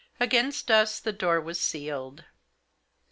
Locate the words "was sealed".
1.39-2.23